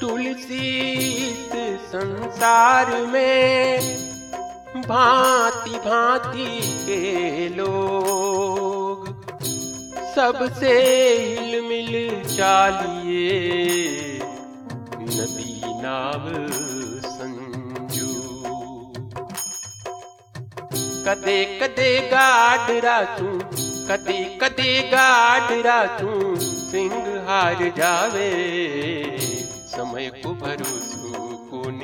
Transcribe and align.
तुलसी 0.00 0.60
संसार 1.92 2.86
में 3.12 3.80
भांति 5.70 5.88
भांति 5.88 6.60
के 6.60 7.48
लोग 7.48 9.06
सबसे 10.14 10.72
हिल 11.18 11.60
मिल 11.62 12.22
चालिए। 12.36 13.30
नदी 15.00 15.62
नाव 15.64 16.50
संजू। 17.06 18.08
कदे 21.04 21.58
कदे 21.62 22.00
गाड 22.00 22.84
रातू 22.84 23.40
कदे 23.88 24.38
कदे 24.42 24.82
गाड 24.82 25.66
रातू 25.66 26.36
सिंह 26.40 27.24
हार 27.28 27.72
जावे। 27.76 28.32
समय 29.66 30.06
को 30.06 30.34
भरोसू 30.34 31.12
कोनी 31.28 31.79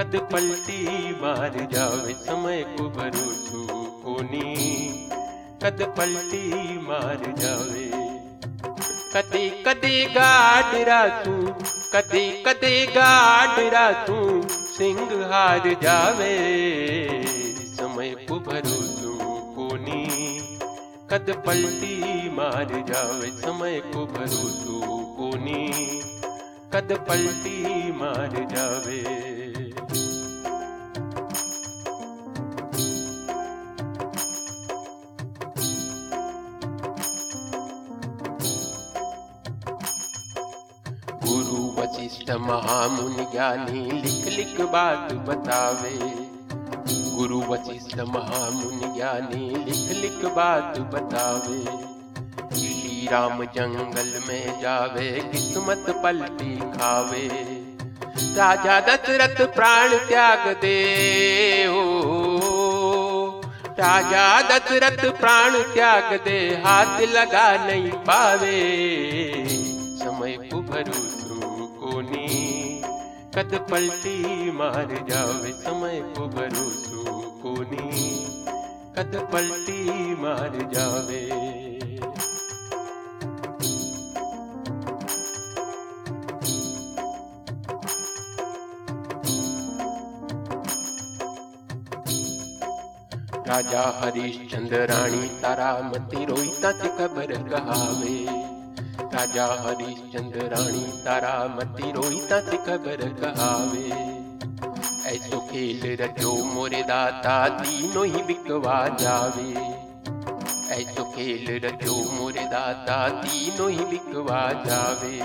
कद 0.00 0.14
पलटी 0.32 1.12
मार 1.12 1.56
जावे 1.72 2.12
समय 2.12 2.62
को 2.62 2.84
भरोसो 2.90 3.64
कोनी 4.04 4.54
कद 5.62 5.82
पलटी 5.98 6.78
मार 6.78 7.24
जावे। 7.38 7.84
कदे 9.14 9.48
कदे 9.66 10.04
गाड 10.06 10.74
रातू, 10.88 11.32
कदे 11.94 12.44
कदे 12.46 12.86
गाड 12.86 13.60
रातू, 13.74 14.16
सिंह 14.48 15.00
हार 15.32 15.68
जावे। 15.82 16.32
समय 17.66 18.14
को 18.28 18.38
भरोसो 18.40 19.16
कोनी 19.54 20.06
कद 21.10 21.42
पलटी 21.46 22.30
मार 22.30 22.84
जावे, 22.88 23.30
समय 23.30 23.80
को 23.86 24.06
भरोसो 24.06 24.80
कोनी 25.16 25.68
कद 26.72 26.98
पलटी 27.08 27.92
मार 27.92 28.46
जावे। 28.50 29.29
गुरु 41.30 41.80
वशिष्ठ 41.80 42.30
महामुनि 42.30 43.24
ज्ञानी, 43.32 43.82
लिख 44.00 44.24
लिख 44.36 44.60
बात 44.60 45.12
बतावे। 45.12 45.98
गुरु 47.16 47.38
वशिष्ठ 47.40 47.96
महामुनि 47.96 48.94
ज्ञानी, 48.94 49.50
लिख 49.64 49.92
लिख 50.02 50.32
बात 50.32 50.78
बतावे। 50.78 51.60
श्री 52.56 53.08
राम 53.12 53.44
जंगल 53.44 54.10
में 54.28 54.60
जावे, 54.60 55.10
किस्मत 55.32 55.84
पलटी 56.04 56.56
खावे। 56.56 57.28
राजा 58.36 58.80
दशरथ 58.80 59.54
प्राण 59.54 59.88
त्याग 60.08 60.56
दे 60.60 60.80
राजा 63.80 64.42
दशरथ 64.42 65.18
प्राण 65.20 65.52
त्याग 65.74 66.12
दे, 66.24 66.62
हाथ 66.66 67.00
लगा 67.00 67.66
नहीं 67.66 67.90
पावे। 67.90 68.60
समय 69.96 70.32
को 70.32 70.60
भरोसो 70.62 71.29
कोनी 72.10 72.82
कद 73.34 73.52
पलटी 73.70 74.50
मार 74.50 74.88
जावे 75.10 75.52
समय 75.52 76.00
को 76.16 76.26
भरोसो 76.28 77.20
कोनी 77.42 77.88
कद 78.96 79.16
पलटी 79.32 80.14
मार 80.14 80.58
जावे। 80.74 81.20
राजा 93.48 93.82
हरिश्चंद्र 94.00 94.86
रानी 94.86 95.26
तारामती 95.42 96.24
रोहिता 96.24 96.72
से 96.72 96.88
खबर 96.88 97.32
कहावे। 97.48 98.39
राजा 99.20 99.46
हरिश्चंद्र 99.46 100.40
रानी 100.40 101.02
तारामती 101.04 101.92
रोहिता 101.92 102.40
से 102.40 102.56
खबर 102.56 103.16
कहावे। 103.20 103.88
ऐसो 105.16 105.40
खेल 105.40 105.98
रचो 106.00 106.44
मोरे 106.44 106.82
दाता, 106.82 107.48
तीनों 107.48 108.06
ही 108.06 108.22
बिकवा 108.22 108.96
जावे। 109.00 109.52
ऐसो 110.74 111.04
खेल 111.04 111.60
रचो 111.64 112.12
मोरे 112.12 112.40
दाता, 112.40 113.08
तीनों 113.08 113.70
ही 113.70 113.84
बिकवा 113.84 114.52
जावे। 114.66 115.16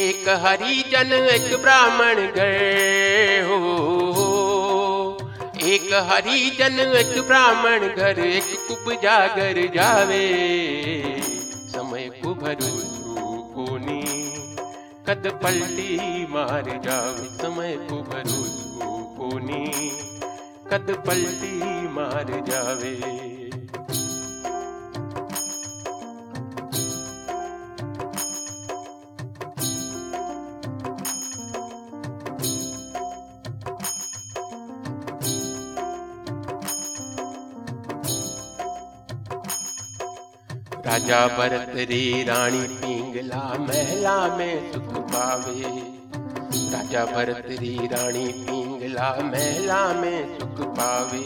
एक 0.00 0.28
हरिजन, 0.28 1.12
एक 1.12 1.62
ब्राह्मण 1.62 2.14
गए 2.14 3.40
हो। 3.42 3.58
एक 5.62 5.94
हरिजन, 5.94 6.80
एक 6.80 7.22
ब्राह्मण 7.26 7.78
घर, 7.78 8.18
एक 8.18 8.58
कुबजा 8.68 9.26
घर 9.26 9.72
जावे। 9.74 10.54
समय 11.66 12.10
को 12.22 12.34
भरोसो 12.34 12.93
कोनी 12.93 12.93
कद 15.14 15.26
पलटी 15.42 16.26
मार 16.30 16.68
जावे 16.84 17.26
समय 17.40 17.76
को 17.90 17.96
भरू 18.02 18.42
कोनी 19.18 19.90
कद 20.70 20.90
पलटी 21.06 21.52
मार 21.96 22.32
जावे 22.48 22.94
राजा 40.86 41.26
भरत 41.26 41.72
रे 41.76 42.22
रानी 42.22 42.60
पिंगला 42.60 43.56
महला 43.58 44.36
में 44.36 44.72
सुख 44.72 44.82
पावे। 44.82 45.62
राजा 46.72 47.04
भरत 47.04 47.46
रे 47.50 47.88
रानी 47.92 48.26
पिंगला 48.28 49.18
महला 49.22 49.92
में 49.92 50.38
सुख 50.38 50.60
पावे। 50.60 51.22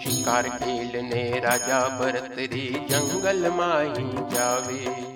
शिकार 0.00 0.42
खेलने 0.42 1.40
राजा 1.44 1.80
भरत 2.00 2.34
रे 2.38 2.86
जंगल 2.90 3.50
माही 3.50 4.36
जावे। 4.36 5.12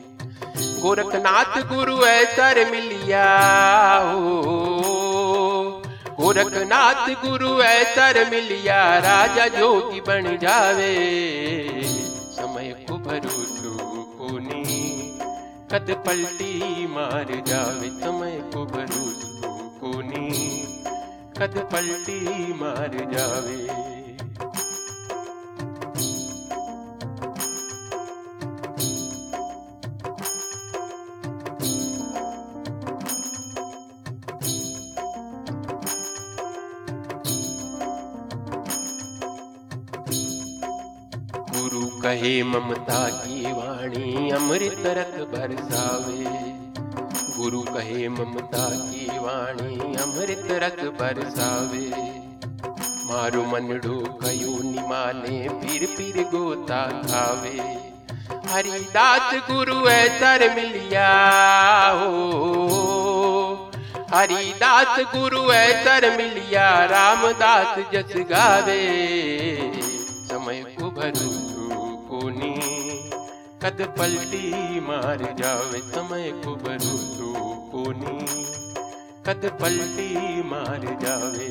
गोरखनाथ 0.83 1.63
गुरु 1.63 2.07
ऐसर 2.07 2.71
मिलिया 2.71 3.35
हो। 3.97 4.43
गोरखनाथ 6.21 7.09
गुरु 7.09 7.63
ऐसर 7.63 8.31
मिलिया, 8.31 8.99
राजा 8.99 9.47
जोगी 9.47 10.01
बन 10.01 10.39
जावे। 10.43 11.56
कद 15.73 15.91
पलटी 16.07 16.87
मार 16.95 17.31
पलटी 21.73 22.19
मार 22.61 22.95
जावे 23.15 23.59
कहे 42.07 42.43
ममता 42.43 43.09
की 43.09 43.53
वाणी 43.53 44.31
अमृत 44.31 44.83
रस 44.87 45.15
बरसावे 45.21 46.25
गुरु 47.37 47.61
कहे 47.61 48.09
ममता 48.09 48.69
की 48.71 49.07
वाणी 49.13 49.75
अमृत 49.95 50.49
रस 50.51 50.85
बरसावे 50.85 51.91
मारो 53.09 53.43
मनडो 53.43 53.99
कयो 54.23 54.63
निमाने 54.63 55.49
फिर 55.49 55.87
फिर 55.87 56.23
गोता 56.23 57.03
खावे। 57.03 57.87
हरिदास 58.51 59.35
गुरु 59.51 59.87
है 59.87 60.21
तर 60.21 60.55
मिलिया 60.55 61.11
हो। 61.89 62.13
हरिदास 64.15 65.01
गुरु 65.01 65.43
है 65.51 65.85
तर 65.85 66.17
मिलिया, 66.17 66.85
रामदास 66.85 67.79
जस 67.93 68.15
गावे। 68.17 68.83
समय 70.27 70.65
को 70.81 70.91
कोनी 70.91 71.56
कद 73.67 73.95
पलटी 73.99 74.81
मार 74.81 75.37
जावे 75.39 75.79
समय 75.79 76.31
को 76.45 76.55
भरोसो 76.55 77.33
कोनी 77.73 78.45
कद 79.27 79.59
पलटी 79.63 80.43
मार 80.43 80.99
जावे। 81.03 81.49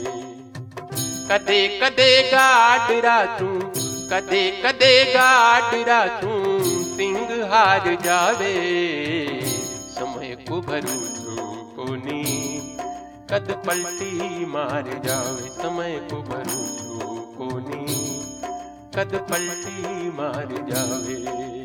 कदे 1.31 1.79
कदे 1.79 2.31
गाडरा 2.31 3.25
तू, 3.25 3.47
कदे 4.11 4.61
कदे 4.65 5.13
गाडरा 5.13 6.07
तू, 6.07 6.29
सिंह 6.95 7.45
हार 7.53 7.97
जावे। 8.05 8.53
समय 9.87 10.37
को 10.49 10.61
भरोसो 10.61 11.45
कोनी 11.75 12.23
कद 13.29 13.63
पलटी 13.67 14.45
मार 14.45 15.01
जावे 15.05 15.49
समय 15.49 16.07
को 16.11 16.21
भरोसो 16.21 17.09
कोनी 17.37 17.85
कद 18.95 19.27
पलटी 19.31 20.09
मार 20.09 20.65
जावे। 20.73 21.64